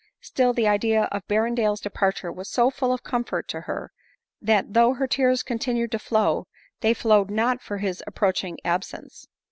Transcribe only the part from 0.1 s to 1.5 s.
Still the idea of